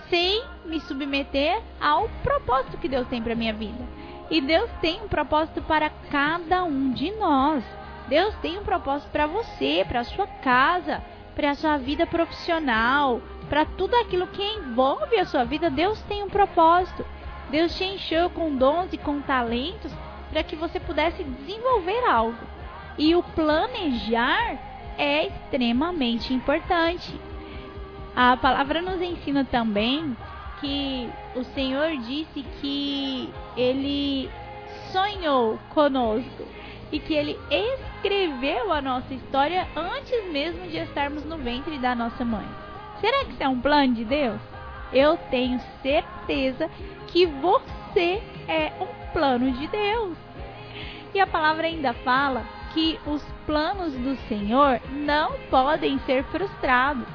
sem 0.10 0.44
me 0.66 0.80
submeter 0.82 1.62
ao 1.80 2.10
propósito 2.24 2.78
que 2.78 2.88
Deus 2.88 3.08
tem 3.08 3.22
para 3.22 3.36
minha 3.36 3.54
vida. 3.54 3.99
E 4.30 4.40
Deus 4.42 4.70
tem 4.82 5.02
um 5.02 5.08
propósito 5.08 5.62
para 5.62 5.90
cada 6.12 6.64
um 6.64 6.92
de 6.92 7.12
nós. 7.12 7.64
Deus 8.08 8.34
tem 8.36 8.58
um 8.58 8.64
propósito 8.64 9.10
para 9.12 9.28
você, 9.28 9.86
para 9.88 10.02
a 10.02 10.04
sua 10.04 10.28
casa, 10.28 11.02
para 11.36 11.52
a 11.52 11.56
sua 11.56 11.78
vida 11.78 12.06
profissional, 12.06 13.22
para 13.50 13.66
tudo 13.66 13.96
aquilo 13.96 14.28
que 14.28 14.44
envolve 14.44 15.18
a 15.18 15.26
sua 15.26 15.44
vida. 15.44 15.70
Deus 15.70 16.02
tem 16.04 16.24
um 16.24 16.30
propósito. 16.30 17.06
Deus 17.50 17.76
te 17.76 17.84
encheu 17.84 18.30
com 18.30 18.56
dons 18.56 18.94
e 18.94 18.98
com 18.98 19.22
talentos 19.22 19.92
para 20.30 20.44
que 20.44 20.56
você 20.56 20.80
pudesse 20.80 21.24
desenvolver 21.24 22.04
algo. 22.08 22.38
E 22.98 23.16
o 23.16 23.24
planejar 23.24 24.58
é 24.98 25.28
extremamente 25.28 26.34
importante. 26.34 27.20
A 28.16 28.36
palavra 28.38 28.82
nos 28.82 29.02
ensina 29.02 29.46
também 29.46 30.16
que 30.60 31.10
o 31.36 31.44
Senhor 31.44 31.98
disse 31.98 32.44
que 32.62 33.30
ele 33.56 34.30
sonhou 34.92 35.60
conosco 35.70 36.46
e 36.92 37.00
que 37.00 37.14
ele 37.14 37.38
escreveu 37.50 38.72
a 38.72 38.82
nossa 38.82 39.14
história 39.14 39.68
antes 39.76 40.32
mesmo 40.32 40.68
de 40.68 40.78
estarmos 40.78 41.24
no 41.26 41.38
ventre 41.38 41.78
da 41.78 41.94
nossa 41.94 42.26
mãe. 42.26 42.48
Será 43.00 43.26
que 43.26 43.32
isso 43.32 43.44
é 43.44 43.48
um 43.48 43.62
plano 43.62 43.94
de 43.94 44.04
Deus? 44.04 44.40
Eu 44.92 45.18
tenho 45.30 45.60
certeza 45.82 46.70
que 47.08 47.26
você 47.26 48.22
é 48.48 48.72
um 48.82 49.12
plano 49.14 49.52
de 49.52 49.68
Deus. 49.68 50.18
E 51.14 51.20
a 51.20 51.28
palavra 51.28 51.68
ainda 51.68 51.94
fala 51.94 52.44
que 52.74 53.00
os 53.06 53.24
planos 53.46 53.94
do 53.94 54.16
Senhor 54.28 54.80
não 54.92 55.34
podem 55.50 56.00
ser 56.00 56.24
frustrados. 56.26 57.08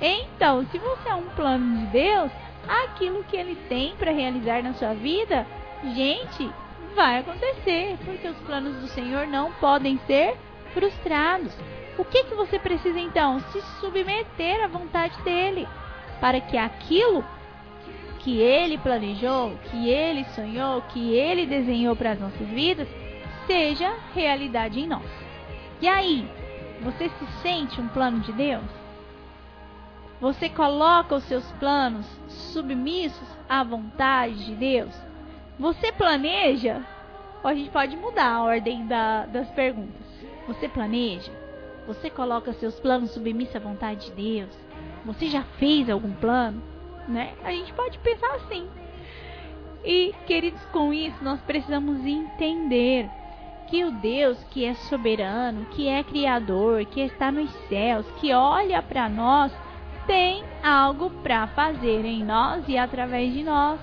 Então, 0.00 0.66
se 0.70 0.78
você 0.78 1.08
é 1.08 1.14
um 1.14 1.28
plano 1.30 1.78
de 1.78 1.86
Deus, 1.86 2.32
aquilo 2.66 3.24
que 3.24 3.36
ele 3.36 3.56
tem 3.68 3.94
para 3.96 4.12
realizar 4.12 4.62
na 4.62 4.74
sua 4.74 4.94
vida, 4.94 5.46
gente, 5.94 6.50
vai 6.94 7.18
acontecer, 7.18 7.96
porque 8.04 8.28
os 8.28 8.38
planos 8.38 8.76
do 8.76 8.88
Senhor 8.88 9.26
não 9.26 9.52
podem 9.52 9.98
ser 10.06 10.36
frustrados. 10.72 11.52
O 11.98 12.04
que 12.04 12.24
que 12.24 12.34
você 12.34 12.58
precisa 12.58 12.98
então? 12.98 13.40
Se 13.52 13.60
submeter 13.80 14.64
à 14.64 14.68
vontade 14.68 15.20
dele, 15.22 15.68
para 16.20 16.40
que 16.40 16.56
aquilo 16.56 17.24
que 18.20 18.38
ele 18.38 18.78
planejou, 18.78 19.58
que 19.70 19.88
ele 19.88 20.24
sonhou, 20.26 20.80
que 20.82 21.14
ele 21.14 21.44
desenhou 21.44 21.96
para 21.96 22.12
as 22.12 22.20
nossas 22.20 22.48
vidas, 22.48 22.88
seja 23.46 23.92
realidade 24.14 24.80
em 24.80 24.86
nós. 24.86 25.10
E 25.80 25.88
aí, 25.88 26.28
você 26.80 27.08
se 27.08 27.26
sente 27.42 27.80
um 27.80 27.88
plano 27.88 28.20
de 28.20 28.32
Deus? 28.32 28.81
Você 30.22 30.48
coloca 30.48 31.16
os 31.16 31.24
seus 31.24 31.44
planos 31.58 32.06
submissos 32.28 33.26
à 33.48 33.64
vontade 33.64 34.44
de 34.44 34.54
Deus? 34.54 34.94
Você 35.58 35.90
planeja? 35.90 36.80
Ou 37.42 37.50
a 37.50 37.54
gente 37.54 37.70
pode 37.70 37.96
mudar 37.96 38.36
a 38.36 38.42
ordem 38.44 38.86
da, 38.86 39.26
das 39.26 39.50
perguntas. 39.50 40.06
Você 40.46 40.68
planeja? 40.68 41.32
Você 41.88 42.08
coloca 42.08 42.52
seus 42.52 42.78
planos 42.78 43.10
submissos 43.10 43.56
à 43.56 43.58
vontade 43.58 44.06
de 44.06 44.12
Deus? 44.12 44.56
Você 45.04 45.26
já 45.26 45.42
fez 45.58 45.90
algum 45.90 46.12
plano? 46.12 46.62
Né? 47.08 47.34
A 47.42 47.50
gente 47.50 47.72
pode 47.72 47.98
pensar 47.98 48.32
assim. 48.36 48.68
E, 49.84 50.14
queridos, 50.24 50.64
com 50.66 50.94
isso 50.94 51.16
nós 51.24 51.40
precisamos 51.40 52.06
entender 52.06 53.10
que 53.66 53.84
o 53.84 53.90
Deus 53.90 54.40
que 54.52 54.64
é 54.64 54.74
soberano, 54.74 55.64
que 55.72 55.88
é 55.88 56.04
criador, 56.04 56.84
que 56.84 57.00
está 57.00 57.32
nos 57.32 57.50
céus, 57.68 58.06
que 58.20 58.32
olha 58.32 58.80
para 58.80 59.08
nós, 59.08 59.52
tem 60.06 60.44
algo 60.62 61.10
para 61.22 61.46
fazer 61.48 62.04
em 62.04 62.24
nós 62.24 62.64
e 62.68 62.76
através 62.76 63.32
de 63.32 63.42
nós. 63.42 63.80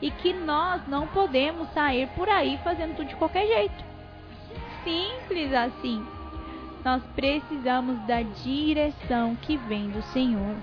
E 0.00 0.10
que 0.10 0.32
nós 0.32 0.86
não 0.86 1.06
podemos 1.06 1.68
sair 1.72 2.08
por 2.08 2.28
aí 2.28 2.58
fazendo 2.62 2.96
tudo 2.96 3.08
de 3.08 3.16
qualquer 3.16 3.46
jeito. 3.46 3.84
Simples 4.84 5.52
assim. 5.52 6.06
Nós 6.84 7.02
precisamos 7.14 7.98
da 8.06 8.22
direção 8.22 9.34
que 9.36 9.56
vem 9.56 9.90
do 9.90 10.02
Senhor. 10.02 10.54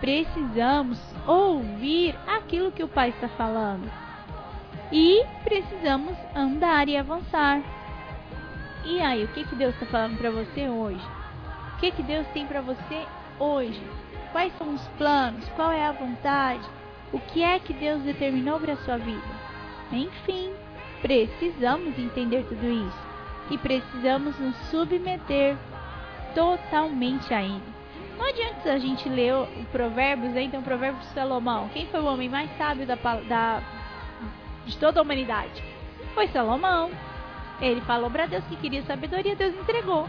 Precisamos 0.00 0.98
ouvir 1.26 2.18
aquilo 2.26 2.72
que 2.72 2.82
o 2.82 2.88
Pai 2.88 3.10
está 3.10 3.28
falando. 3.28 3.90
E 4.92 5.24
precisamos 5.44 6.16
andar 6.34 6.88
e 6.88 6.96
avançar. 6.96 7.62
E 8.84 9.00
aí, 9.00 9.24
o 9.24 9.28
que, 9.28 9.44
que 9.44 9.54
Deus 9.54 9.74
está 9.74 9.86
falando 9.86 10.18
para 10.18 10.30
você 10.30 10.68
hoje? 10.68 11.06
O 11.74 11.78
que, 11.78 11.92
que 11.92 12.02
Deus 12.02 12.26
tem 12.28 12.46
para 12.46 12.60
você 12.60 13.06
hoje? 13.38 13.80
Quais 14.32 14.56
são 14.56 14.74
os 14.74 14.86
planos? 14.96 15.48
Qual 15.56 15.72
é 15.72 15.84
a 15.86 15.92
vontade? 15.92 16.64
O 17.12 17.18
que 17.18 17.42
é 17.42 17.58
que 17.58 17.72
Deus 17.72 18.02
determinou 18.02 18.60
para 18.60 18.74
a 18.74 18.76
sua 18.78 18.96
vida? 18.96 19.26
Enfim, 19.90 20.52
precisamos 21.02 21.98
entender 21.98 22.44
tudo 22.44 22.64
isso 22.64 23.10
e 23.50 23.58
precisamos 23.58 24.38
nos 24.38 24.56
submeter 24.70 25.56
totalmente 26.34 27.34
a 27.34 27.42
Ele. 27.42 27.62
Não 28.16 28.26
adianta 28.28 28.72
a 28.72 28.78
gente 28.78 29.08
ler 29.08 29.34
o 29.34 29.46
Provérbios, 29.72 30.32
né? 30.32 30.42
então 30.42 30.62
Provérbios 30.62 31.08
de 31.08 31.14
Salomão. 31.14 31.68
Quem 31.72 31.86
foi 31.86 32.00
o 32.00 32.06
homem 32.06 32.28
mais 32.28 32.50
sábio 32.56 32.86
da, 32.86 32.94
da, 32.94 33.62
de 34.66 34.76
toda 34.76 35.00
a 35.00 35.02
humanidade? 35.02 35.64
Foi 36.14 36.28
Salomão. 36.28 36.90
Ele 37.60 37.80
falou 37.80 38.10
para 38.10 38.26
Deus 38.26 38.44
que 38.44 38.56
queria 38.56 38.82
sabedoria, 38.82 39.34
Deus 39.34 39.54
entregou. 39.54 40.08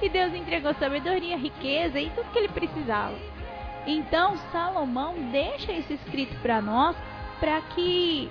E 0.00 0.08
Deus 0.08 0.32
entregou 0.32 0.72
sabedoria, 0.74 1.36
riqueza 1.36 2.00
e 2.00 2.08
tudo 2.10 2.30
que 2.30 2.38
ele 2.38 2.48
precisava. 2.48 3.16
Então 3.86 4.36
Salomão 4.52 5.14
deixa 5.30 5.72
isso 5.72 5.92
escrito 5.92 6.36
para 6.42 6.60
nós, 6.60 6.96
para 7.38 7.60
que 7.62 8.30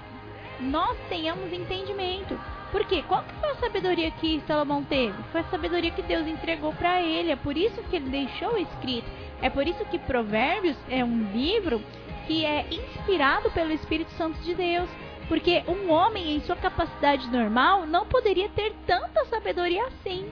nós 0.60 0.98
tenhamos 1.10 1.52
entendimento. 1.52 2.40
Porque 2.72 3.02
qual 3.04 3.24
que 3.24 3.34
foi 3.36 3.50
a 3.50 3.56
sabedoria 3.56 4.12
que 4.12 4.42
Salomão 4.46 4.84
teve? 4.84 5.18
Foi 5.32 5.42
a 5.42 5.46
sabedoria 5.46 5.90
que 5.90 6.04
Deus 6.04 6.28
entregou 6.28 6.72
para 6.74 7.02
ele. 7.02 7.32
É 7.32 7.36
por 7.36 7.58
isso 7.58 7.82
que 7.90 7.96
ele 7.96 8.10
deixou 8.10 8.58
escrito. 8.58 9.10
É 9.42 9.50
por 9.50 9.68
isso 9.68 9.84
que 9.86 9.98
Provérbios 9.98 10.78
é 10.90 11.04
um 11.04 11.32
livro 11.32 11.82
que 12.28 12.46
é 12.46 12.68
inspirado 12.70 13.50
pelo 13.52 13.72
Espírito 13.72 14.12
Santo 14.12 14.40
de 14.42 14.54
Deus. 14.54 14.90
Porque 15.28 15.64
um 15.68 15.92
homem, 15.92 16.36
em 16.36 16.42
sua 16.42 16.56
capacidade 16.56 17.28
normal, 17.30 17.88
não 17.88 18.06
poderia 18.06 18.50
ter 18.50 18.74
tanta 18.86 19.26
sabedoria 19.26 19.86
assim. 19.88 20.30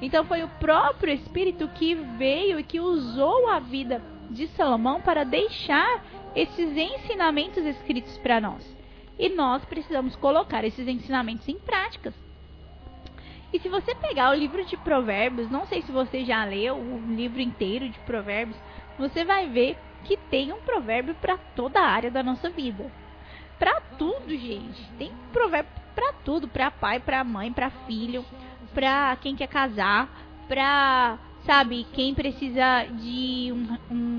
Então 0.00 0.24
foi 0.24 0.44
o 0.44 0.48
próprio 0.48 1.12
Espírito 1.12 1.68
que 1.68 1.94
veio 1.94 2.58
e 2.58 2.64
que 2.64 2.80
usou 2.80 3.48
a 3.48 3.58
vida 3.58 4.00
de 4.30 4.46
Salomão 4.48 5.00
para 5.00 5.24
deixar 5.24 6.04
esses 6.34 6.76
ensinamentos 6.76 7.64
escritos 7.64 8.16
para 8.18 8.40
nós. 8.40 8.76
E 9.18 9.28
nós 9.28 9.64
precisamos 9.64 10.16
colocar 10.16 10.64
esses 10.64 10.86
ensinamentos 10.86 11.46
em 11.48 11.58
práticas. 11.58 12.14
E 13.52 13.58
se 13.58 13.68
você 13.68 13.94
pegar 13.94 14.30
o 14.30 14.34
livro 14.34 14.64
de 14.64 14.76
Provérbios, 14.76 15.50
não 15.50 15.66
sei 15.66 15.82
se 15.82 15.90
você 15.90 16.24
já 16.24 16.44
leu 16.44 16.76
o 16.76 17.02
livro 17.14 17.40
inteiro 17.40 17.88
de 17.88 17.98
Provérbios, 18.00 18.56
você 18.96 19.24
vai 19.24 19.48
ver 19.48 19.76
que 20.04 20.16
tem 20.16 20.52
um 20.52 20.60
provérbio 20.60 21.14
para 21.16 21.36
toda 21.36 21.80
a 21.80 21.86
área 21.86 22.10
da 22.10 22.22
nossa 22.22 22.48
vida. 22.48 22.90
Para 23.58 23.80
tudo, 23.98 24.30
gente. 24.30 24.82
Tem 24.98 25.12
provérbio 25.32 25.72
para 25.94 26.12
tudo, 26.24 26.48
para 26.48 26.70
pai, 26.70 27.00
para 27.00 27.24
mãe, 27.24 27.52
para 27.52 27.70
filho, 27.70 28.24
para 28.72 29.16
quem 29.16 29.34
quer 29.34 29.48
casar, 29.48 30.08
para 30.48 31.18
sabe, 31.44 31.86
quem 31.92 32.14
precisa 32.14 32.84
de 32.84 33.52
um, 33.52 33.94
um, 33.94 34.09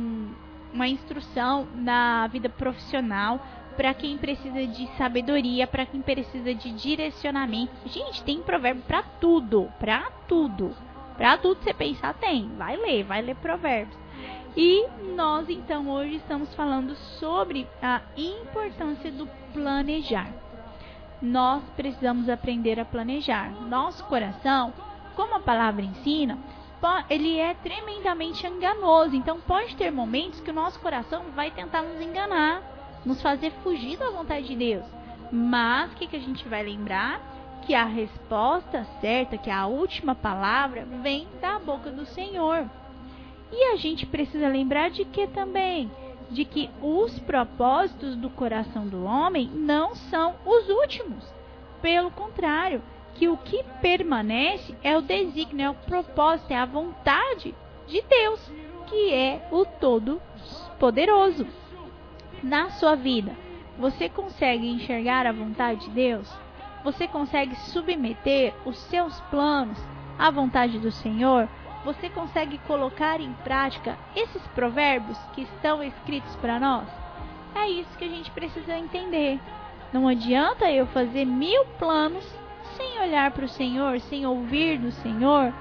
uma 0.82 0.88
instrução 0.88 1.68
na 1.76 2.26
vida 2.26 2.50
profissional, 2.50 3.40
para 3.78 3.94
quem 3.94 4.18
precisa 4.18 4.66
de 4.66 4.88
sabedoria, 4.98 5.68
para 5.68 5.86
quem 5.86 6.02
precisa 6.02 6.56
de 6.56 6.72
direcionamento. 6.72 7.72
Gente, 7.86 8.24
tem 8.24 8.42
provérbio 8.42 8.84
para 8.88 9.04
tudo, 9.04 9.72
para 9.80 10.10
tudo. 10.28 10.76
Para 11.16 11.38
tudo 11.38 11.62
você 11.62 11.72
pensar 11.72 12.16
tem. 12.16 12.50
Vai 12.58 12.76
ler, 12.78 13.04
vai 13.04 13.22
ler 13.22 13.36
provérbios. 13.36 13.96
E 14.58 14.88
nós 15.16 15.48
então 15.50 15.88
hoje 15.88 16.16
estamos 16.16 16.54
falando 16.56 16.96
sobre 17.20 17.68
a 17.82 18.02
importância 18.18 19.12
do 19.12 19.28
planejar. 19.54 20.30
Nós 21.22 21.64
precisamos 21.78 22.28
aprender 22.28 22.80
a 22.80 22.86
planejar. 22.86 23.52
Nosso 23.68 24.04
coração, 24.06 24.74
como 25.16 25.36
a 25.36 25.40
palavra 25.40 25.86
ensina, 25.86 26.40
ele 27.10 27.38
é 27.38 27.54
tremendamente 27.54 28.46
enganoso. 28.48 29.16
Então 29.16 29.40
pode 29.42 29.76
ter 29.76 29.92
momentos 29.92 30.40
que 30.40 30.50
o 30.50 30.54
nosso 30.54 30.80
coração 30.80 31.26
vai 31.36 31.52
tentar 31.52 31.82
nos 31.82 32.02
enganar, 32.02 32.62
nos 33.06 33.22
fazer 33.22 33.52
fugir 33.64 33.98
da 33.98 34.10
vontade 34.10 34.48
de 34.48 34.56
Deus. 34.56 34.86
Mas 35.32 35.92
o 35.92 35.96
que, 35.96 36.08
que 36.08 36.16
a 36.16 36.20
gente 36.20 36.48
vai 36.48 36.64
lembrar? 36.64 37.22
Que 37.66 37.74
a 37.74 37.86
resposta 37.86 38.84
certa, 39.00 39.38
que 39.38 39.50
a 39.50 39.68
última 39.68 40.16
palavra, 40.16 40.86
vem 41.02 41.28
da 41.40 41.60
boca 41.60 41.90
do 41.90 42.06
Senhor. 42.06 42.70
E 43.52 43.74
a 43.74 43.76
gente 43.76 44.06
precisa 44.06 44.48
lembrar 44.48 44.90
de 44.90 45.06
que 45.06 45.28
também? 45.28 45.92
De 46.30 46.46
que 46.46 46.70
os 46.82 47.20
propósitos 47.20 48.16
do 48.16 48.30
coração 48.30 48.88
do 48.88 49.04
homem 49.04 49.50
não 49.54 49.94
são 49.96 50.36
os 50.46 50.70
últimos. 50.70 51.24
Pelo 51.82 52.12
contrário, 52.12 52.82
que 53.22 53.30
o 53.30 53.38
que 53.38 53.64
permanece 53.84 54.76
é 54.84 54.98
o 54.98 55.02
desígnio, 55.04 55.68
é 55.68 55.70
o 55.70 55.76
propósito, 55.76 56.50
é 56.50 56.58
a 56.58 56.66
vontade 56.66 57.54
de 57.86 58.02
Deus, 58.02 58.52
que 58.88 59.14
é 59.14 59.48
o 59.52 59.64
Todo-Poderoso. 59.64 61.46
Na 62.42 62.72
sua 62.72 62.96
vida, 62.96 63.38
você 63.78 64.10
consegue 64.10 64.68
enxergar 64.68 65.28
a 65.28 65.32
vontade 65.32 65.82
de 65.82 65.92
Deus? 65.92 66.28
Você 66.84 67.08
consegue 67.08 67.56
submeter 67.56 68.56
os 68.66 68.80
seus 68.80 69.22
planos 69.30 69.78
à 70.18 70.32
vontade 70.32 70.80
do 70.80 70.90
Senhor? 70.90 71.48
Você 71.86 72.10
consegue 72.10 72.58
colocar 72.66 73.22
em 73.22 73.34
prática 73.44 74.00
esses 74.16 74.42
provérbios 74.56 75.20
que 75.36 75.44
estão 75.44 75.84
escritos 75.84 76.36
para 76.38 76.60
nós? 76.60 76.88
É 77.54 77.70
isso 77.70 77.96
que 78.00 78.06
a 78.06 78.10
gente 78.10 78.32
precisa 78.32 78.76
entender. 78.76 79.40
Não 79.94 80.08
adianta 80.08 80.72
eu 80.72 80.88
fazer 80.88 81.24
mil 81.24 81.64
planos 81.78 82.41
sem 82.78 83.00
olhar 83.00 83.32
para 83.32 83.46
o 83.46 83.50
Senhor, 83.50 84.00
sem 84.02 84.26
ouvir 84.26 84.78
do 84.78 84.92
Senhor, 84.92 85.54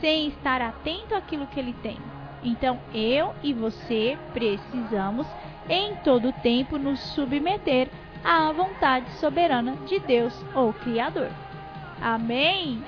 sem 0.00 0.28
estar 0.28 0.60
atento 0.60 1.14
àquilo 1.14 1.46
que 1.46 1.60
Ele 1.60 1.74
tem. 1.82 1.98
Então 2.42 2.80
eu 2.92 3.34
e 3.42 3.52
você 3.52 4.18
precisamos 4.32 5.26
em 5.68 5.94
todo 5.96 6.32
tempo 6.42 6.76
nos 6.76 6.98
submeter 7.14 7.88
à 8.24 8.50
vontade 8.52 9.10
soberana 9.12 9.76
de 9.86 9.98
Deus, 10.00 10.34
o 10.54 10.72
Criador. 10.72 11.30
Amém? 12.00 12.82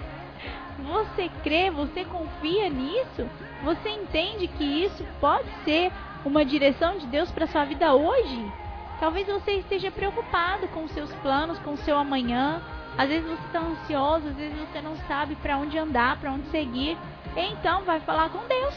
Você 0.78 1.30
crê, 1.42 1.71
você 1.71 2.04
confia 2.04 2.68
nisso? 2.68 3.28
Você 3.62 3.88
entende 3.88 4.49
que 4.49 4.64
isso 4.64 5.04
pode 5.21 5.49
ser 5.64 5.92
uma 6.25 6.44
direção 6.44 6.99
de 6.99 7.06
Deus 7.06 7.30
para 7.30 7.47
sua 7.47 7.64
vida 7.64 7.94
hoje? 7.94 8.52
Talvez 8.99 9.26
você 9.26 9.52
esteja 9.52 9.90
preocupado 9.90 10.66
com 10.68 10.88
seus 10.88 11.12
planos, 11.16 11.59
com 11.61 11.76
seu 11.76 11.97
amanhã. 11.97 12.61
Às 12.97 13.09
vezes 13.09 13.29
você 13.29 13.47
está 13.47 13.61
ansioso, 13.61 14.29
às 14.29 14.37
vezes 14.37 14.59
você 14.59 14.81
não 14.81 14.97
sabe 15.09 15.35
para 15.37 15.57
onde 15.59 15.77
andar, 15.77 16.19
para 16.19 16.33
onde 16.33 16.49
seguir. 16.49 16.97
Então 17.37 17.83
vai 17.83 18.01
falar 18.01 18.31
com 18.31 18.47
Deus. 18.47 18.75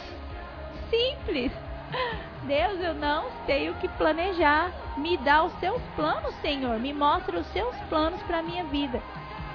Simples. 0.90 1.52
Deus, 2.46 2.80
eu 2.80 2.94
não 2.94 3.26
sei 3.46 3.70
o 3.70 3.74
que 3.74 3.88
planejar. 3.88 4.70
Me 4.96 5.16
dá 5.18 5.44
os 5.44 5.52
seus 5.60 5.80
planos, 5.94 6.34
Senhor. 6.40 6.78
Me 6.80 6.92
mostra 6.92 7.38
os 7.38 7.46
seus 7.48 7.76
planos 7.88 8.20
para 8.22 8.42
minha 8.42 8.64
vida. 8.64 9.00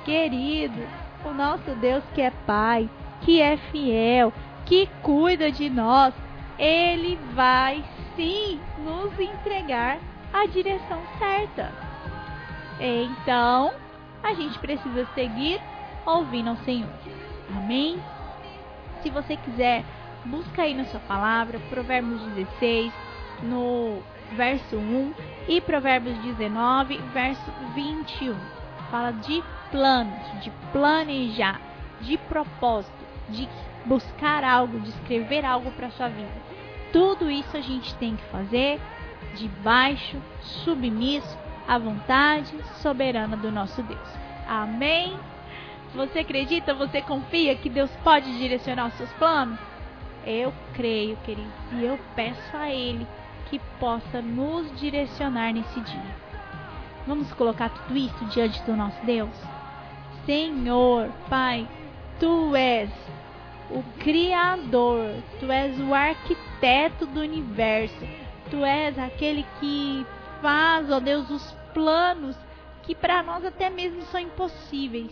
Querido, 0.05 0.88
o 1.25 1.34
nosso 1.34 1.75
Deus 1.75 2.03
que 2.13 2.22
é 2.22 2.32
Pai, 2.46 2.89
que 3.22 3.41
é 3.41 3.58
fiel, 3.58 4.32
que 4.65 4.88
cuida 5.01 5.51
de 5.51 5.70
nós, 5.70 6.13
ele 6.58 7.17
vai 7.34 7.84
sim 8.15 8.60
nos 8.79 9.17
entregar 9.20 9.98
a 10.32 10.46
direção 10.46 11.01
certa. 11.20 11.72
Então, 12.79 13.74
a 14.23 14.33
gente 14.33 14.57
precisa 14.59 15.05
seguir 15.13 15.61
ouvindo 16.05 16.49
ao 16.49 16.57
Senhor. 16.57 16.89
Amém? 17.55 18.01
Se 19.01 19.09
você 19.09 19.35
quiser, 19.35 19.83
busca 20.25 20.63
aí 20.63 20.73
na 20.73 20.85
sua 20.85 20.99
palavra 21.01 21.59
Provérbios 21.69 22.21
16, 22.33 22.93
no 23.43 24.01
verso 24.35 24.77
1 24.77 25.13
e 25.47 25.59
Provérbios 25.59 26.17
19, 26.19 26.97
verso 27.13 27.51
21. 27.75 28.35
Fala 28.89 29.11
de 29.11 29.43
planos, 29.69 30.41
de 30.41 30.51
planejar, 30.71 31.59
de 32.01 32.17
propósito, 32.17 32.93
de 33.29 33.49
buscar 33.85 34.43
algo, 34.43 34.79
de 34.79 34.89
escrever 34.89 35.45
algo 35.45 35.71
para 35.71 35.91
sua 35.91 36.07
vida. 36.07 36.31
Tudo 36.93 37.29
isso 37.29 37.57
a 37.57 37.61
gente 37.61 37.93
tem 37.95 38.15
que 38.15 38.23
fazer 38.25 38.79
debaixo, 39.35 40.17
submisso 40.41 41.42
à 41.67 41.77
vontade 41.77 42.53
soberana 42.82 43.38
do 43.38 43.51
nosso 43.51 43.82
Deus. 43.84 44.10
Amém? 44.48 45.17
Você 45.96 46.20
acredita, 46.20 46.74
você 46.74 47.01
confia 47.01 47.55
que 47.55 47.70
Deus 47.70 47.91
pode 48.03 48.38
direcionar 48.38 48.88
os 48.88 48.93
seus 48.96 49.12
planos? 49.13 49.60
Eu 50.25 50.53
creio, 50.74 51.17
queridos, 51.17 51.51
e 51.74 51.84
eu 51.84 52.00
peço 52.15 52.58
a 52.58 52.70
Ele 52.70 53.05
que 53.50 53.60
possa 53.79 54.22
nos 54.22 54.79
direcionar 54.79 55.53
nesse 55.53 55.79
dia. 55.79 56.15
Vamos 57.05 57.32
colocar 57.34 57.70
tudo 57.70 57.98
isso 57.98 58.25
diante 58.25 58.62
do 58.63 58.75
nosso 58.75 59.05
Deus? 59.05 59.29
Senhor, 60.25 61.10
Pai, 61.29 61.67
Tu 62.19 62.56
és 62.56 62.89
o 63.69 63.84
Criador, 63.99 65.13
Tu 65.39 65.52
és 65.52 65.80
o 65.80 65.93
arquiteto 65.93 67.06
do 67.06 67.19
universo, 67.19 68.08
Tu 68.49 68.63
és 68.63 68.97
aquele 68.97 69.45
que 69.60 70.06
faz, 70.43 70.91
ó 70.91 70.99
Deus, 70.99 71.29
os 71.29 71.51
planos 71.73 72.36
que 72.84 72.93
para 72.93 73.23
nós 73.23 73.45
até 73.45 73.69
mesmo 73.69 74.01
são 74.03 74.19
impossíveis, 74.19 75.10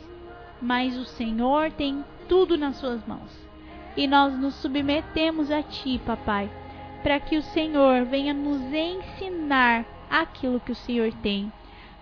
mas 0.62 0.98
o 0.98 1.06
Senhor 1.06 1.72
tem 1.72 2.04
tudo 2.28 2.58
nas 2.58 2.76
Suas 2.76 3.08
mãos. 3.08 3.32
E 3.96 4.08
nós 4.08 4.38
nos 4.38 4.56
submetemos 4.56 5.50
a 5.50 5.63
Ti, 5.63 6.02
Papai, 6.06 6.52
para 7.02 7.17
que 7.20 7.38
o 7.38 7.41
Senhor 7.41 8.06
venha 8.06 8.34
nos 8.34 8.62
ensinar 8.74 9.86
aquilo 10.10 10.60
que 10.60 10.74
o 10.74 10.76
Senhor 10.76 11.13
tem, 11.24 11.52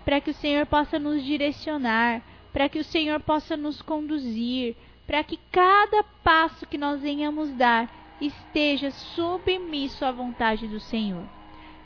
para 0.04 0.20
que 0.20 0.30
o 0.30 0.34
Senhor 0.34 0.66
possa 0.66 0.98
nos 0.98 1.22
direcionar, 1.22 2.22
para 2.52 2.68
que 2.68 2.80
o 2.80 2.84
Senhor 2.84 3.20
possa 3.20 3.56
nos 3.56 3.80
conduzir, 3.80 4.76
para 5.06 5.22
que 5.22 5.38
cada 5.52 6.02
passo 6.24 6.66
que 6.66 6.76
nós 6.76 7.00
venhamos 7.00 7.52
dar 7.52 7.88
esteja 8.20 8.90
submisso 8.90 10.04
à 10.04 10.10
vontade 10.10 10.66
do 10.66 10.80
Senhor. 10.80 11.39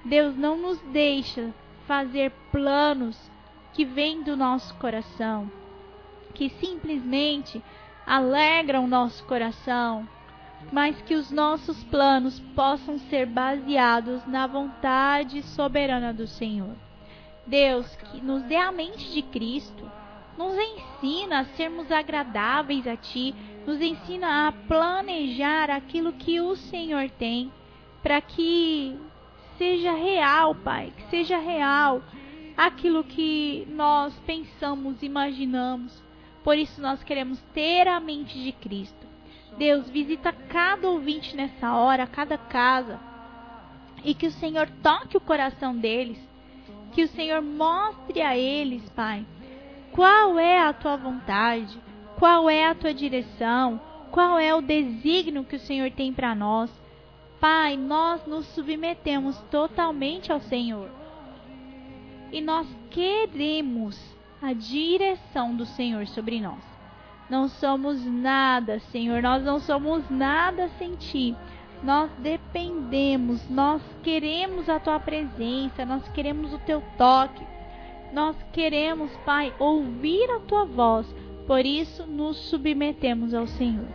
Deus 0.05 0.37
não 0.37 0.57
nos 0.57 0.79
deixa 0.93 1.53
fazer 1.87 2.31
planos 2.53 3.19
que 3.73 3.85
vêm 3.85 4.23
do 4.23 4.37
nosso 4.37 4.75
coração, 4.75 5.51
que 6.35 6.49
simplesmente 6.49 7.63
alegram 8.07 8.85
o 8.85 8.89
nosso 8.89 9.25
coração, 9.25 10.07
mas 10.71 11.01
que 11.03 11.15
os 11.15 11.31
nossos 11.31 11.83
planos 11.85 12.39
possam 12.55 12.99
ser 12.99 13.27
baseados 13.27 14.25
na 14.27 14.47
vontade 14.47 15.43
soberana 15.43 16.13
do 16.13 16.27
Senhor. 16.27 16.75
Deus, 17.47 17.95
que 17.97 18.21
nos 18.21 18.43
dê 18.43 18.57
a 18.57 18.73
mente 18.73 19.11
de 19.11 19.23
Cristo, 19.23 19.91
nos 20.37 20.55
ensina 20.57 21.41
a 21.41 21.45
sermos 21.45 21.91
agradáveis 21.91 22.87
a 22.87 22.97
Ti, 22.97 23.35
nos 23.67 23.81
ensina 23.81 24.49
a 24.49 24.53
planejar 24.53 25.71
aquilo 25.71 26.13
que 26.13 26.41
o 26.41 26.57
Senhor 26.57 27.09
tem, 27.11 27.53
para 28.03 28.21
que 28.21 28.99
seja 29.57 29.93
real, 29.93 30.55
Pai, 30.55 30.93
que 30.97 31.11
seja 31.11 31.39
real 31.39 32.03
aquilo 32.57 33.05
que 33.05 33.67
nós 33.71 34.15
pensamos, 34.27 35.03
imaginamos. 35.03 36.03
Por 36.43 36.57
isso 36.57 36.81
nós 36.81 37.03
queremos 37.03 37.41
ter 37.53 37.89
a 37.89 37.99
mente 38.01 38.43
de 38.43 38.53
Cristo. 38.53 39.07
Deus, 39.57 39.89
visita 39.89 40.33
cada 40.33 40.89
ouvinte 40.89 41.37
nessa 41.37 41.75
hora, 41.75 42.07
cada 42.07 42.37
casa, 42.37 42.99
e 44.05 44.15
que 44.15 44.27
o 44.27 44.33
Senhor 44.33 44.69
toque 44.83 45.17
o 45.17 45.21
coração 45.21 45.77
deles, 45.77 46.19
que 46.93 47.05
o 47.05 47.09
Senhor 47.09 47.41
mostre 47.41 48.21
a 48.21 48.37
eles, 48.37 48.89
Pai, 48.91 49.25
qual 49.93 50.39
é 50.39 50.59
a 50.59 50.73
tua 50.73 50.97
vontade, 50.97 51.79
qual 52.19 52.51
é 52.51 52.67
a 52.67 52.75
tua 52.75 52.93
direção, 52.93 53.81
qual 54.11 54.39
é 54.39 54.55
o 54.55 54.61
desígnio 54.61 55.45
que 55.45 55.57
o 55.57 55.61
Senhor 55.61 55.91
tem 55.91 56.13
para 56.13 56.35
nós. 56.35 56.71
Pai, 57.45 57.77
nós 57.77 58.25
nos 58.27 58.47
submetemos 58.55 59.39
totalmente 59.51 60.33
ao 60.33 60.41
Senhor. 60.41 60.89
E 62.33 62.41
nós 62.41 62.67
queremos 62.89 64.01
a 64.41 64.55
direção 64.55 65.55
do 65.55 65.67
Senhor 65.67 66.07
sobre 66.07 66.41
nós. 66.41 66.65
Não 67.29 67.47
somos 67.47 68.03
nada, 68.03 68.79
Senhor, 68.91 69.21
nós 69.21 69.45
não 69.45 69.61
somos 69.61 70.09
nada 70.09 70.71
sem 70.79 70.97
Ti. 70.97 71.37
Nós 71.83 72.11
dependemos, 72.13 73.47
nós 73.51 73.83
queremos 74.03 74.67
a 74.71 74.81
Tua 74.81 74.99
presença, 74.99 75.85
nós 75.85 76.09
queremos 76.15 76.55
o 76.55 76.59
Teu 76.61 76.83
toque. 76.97 77.47
Nós 78.11 78.35
queremos, 78.55 79.15
Pai, 79.19 79.53
ouvir 79.59 80.31
a 80.31 80.41
tua 80.41 80.65
voz, 80.65 81.07
por 81.47 81.67
isso 81.67 82.07
nos 82.07 82.39
submetemos 82.49 83.35
ao 83.35 83.47
Senhor. 83.47 83.89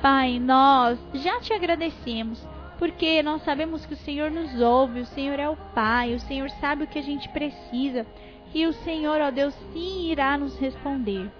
Pai, 0.00 0.38
nós 0.38 0.98
já 1.12 1.38
te 1.38 1.52
agradecemos, 1.52 2.48
porque 2.78 3.22
nós 3.22 3.42
sabemos 3.42 3.84
que 3.84 3.94
o 3.94 3.98
Senhor 3.98 4.30
nos 4.30 4.60
ouve, 4.60 5.00
o 5.00 5.06
Senhor 5.06 5.38
é 5.38 5.48
o 5.48 5.56
Pai, 5.74 6.14
o 6.14 6.20
Senhor 6.20 6.48
sabe 6.60 6.84
o 6.84 6.86
que 6.86 6.98
a 6.98 7.02
gente 7.02 7.28
precisa 7.30 8.06
e 8.54 8.66
o 8.66 8.72
Senhor, 8.72 9.20
ó 9.20 9.30
Deus, 9.30 9.54
sim 9.72 10.10
irá 10.10 10.38
nos 10.38 10.58
responder. 10.58 11.30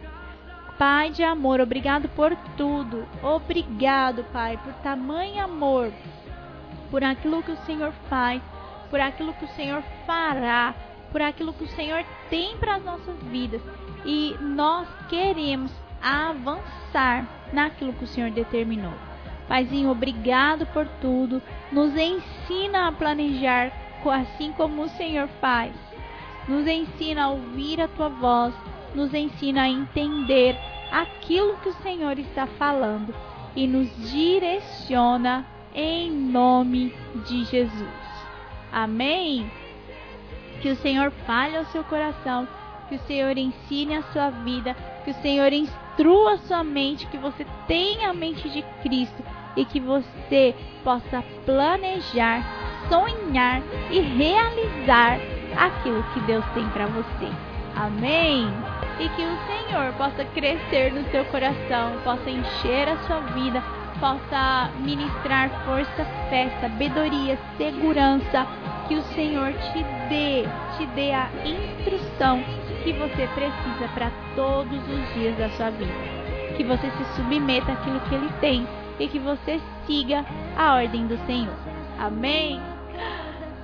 Pai 0.79 1.11
de 1.11 1.23
amor, 1.25 1.61
obrigado 1.61 2.09
por 2.11 2.37
tudo. 2.57 3.07
Obrigado, 3.23 4.25
Pai, 4.33 4.57
por 4.59 4.73
tamanho 4.75 5.43
amor, 5.43 5.93
por 6.91 7.03
aquilo 7.03 7.43
que 7.43 7.53
o 7.53 7.65
Senhor 7.65 7.93
faz, 8.09 8.43
por 8.91 9.01
aquilo 9.01 9.33
que 9.35 9.45
o 9.45 9.55
Senhor 9.57 9.83
fará 10.07 10.75
por 11.11 11.23
aquilo 11.23 11.53
que 11.53 11.65
o 11.65 11.69
Senhor 11.69 12.05
tem 12.29 12.57
para 12.57 12.77
as 12.77 12.85
nossas 12.85 13.17
vidas 13.25 13.63
e 14.05 14.37
nós 14.41 14.89
queremos 15.09 15.73
avançar 16.03 17.27
naquilo 17.53 17.93
que 17.93 18.05
o 18.05 18.09
Senhor 18.09 18.31
determinou. 18.31 19.08
Paizinho, 19.49 19.91
obrigado 19.91 20.67
por 20.67 20.87
tudo. 21.01 21.43
Nos 21.73 21.97
ensina 21.97 22.87
a 22.87 22.93
planejar 22.93 23.73
assim 24.11 24.53
como 24.53 24.83
o 24.83 24.89
Senhor 24.89 25.29
faz. 25.41 25.75
Nos 26.47 26.67
ensina 26.67 27.25
a 27.25 27.31
ouvir 27.31 27.81
a 27.81 27.89
tua 27.89 28.09
voz, 28.09 28.55
nos 28.95 29.13
ensina 29.13 29.63
a 29.63 29.69
entender 29.69 30.57
aquilo 30.91 31.57
que 31.59 31.69
o 31.69 31.83
Senhor 31.83 32.19
está 32.19 32.47
falando 32.47 33.15
e 33.55 33.67
nos 33.67 33.91
direciona 34.11 35.47
em 35.75 36.11
nome 36.11 36.95
de 37.27 37.45
Jesus. 37.45 38.09
Amém. 38.73 39.51
Que 40.63 40.71
o 40.71 40.77
Senhor 40.77 41.11
fale 41.27 41.57
ao 41.57 41.65
seu 41.67 41.85
coração 41.85 42.49
que 42.89 42.95
o 42.95 43.01
Senhor 43.01 43.37
ensine 43.37 43.97
a 43.97 44.03
sua 44.05 44.31
vida, 44.31 44.75
que 45.05 45.11
o 45.11 45.15
Senhor 45.21 45.53
instrua 45.53 46.35
a 46.35 46.39
sua 46.39 46.65
mente, 46.65 47.07
que 47.07 47.19
você 47.19 47.47
tenha 47.67 48.09
a 48.09 48.15
mente 48.15 48.49
de 48.49 48.63
Cristo 48.83 49.23
e 49.59 49.65
que 49.65 49.81
você 49.81 50.55
possa 50.85 51.23
planejar, 51.45 52.45
sonhar 52.89 53.61
e 53.91 53.99
realizar 53.99 55.19
aquilo 55.57 56.03
que 56.15 56.21
Deus 56.21 56.45
tem 56.55 56.67
para 56.69 56.87
você. 56.87 57.29
Amém? 57.75 58.49
E 59.01 59.09
que 59.11 59.23
o 59.23 59.39
Senhor 59.47 59.93
possa 59.95 60.25
crescer 60.27 60.93
no 60.93 61.05
seu 61.11 61.25
coração, 61.27 61.93
possa 62.05 62.31
encher 62.31 62.89
a 62.89 62.97
sua 62.99 63.21
vida, 63.33 63.61
possa 63.99 64.71
ministrar 64.79 65.51
força, 65.65 66.05
fé, 66.31 66.57
sabedoria, 66.61 67.37
segurança, 67.57 68.47
que 68.87 68.95
o 68.95 69.03
Senhor 69.03 69.53
te 69.53 69.83
dê, 70.09 70.45
te 70.77 70.87
dê 70.95 71.13
a 71.13 71.29
instrução 71.45 72.43
que 72.85 72.93
você 72.93 73.27
precisa 73.35 73.89
para 73.93 74.11
todos 74.37 74.79
os 74.89 75.15
dias 75.15 75.37
da 75.37 75.49
sua 75.51 75.71
vida. 75.71 75.93
Que 76.57 76.63
você 76.63 76.91
se 76.91 77.05
submeta 77.17 77.73
àquilo 77.73 78.01
que 78.01 78.15
Ele 78.15 78.31
tem 78.41 78.67
e 78.99 79.09
que 79.09 79.19
você 79.19 79.61
siga 79.87 80.25
a 80.57 80.75
ordem 80.75 81.07
do 81.07 81.17
Senhor. 81.27 81.55
Amém? 81.99 82.61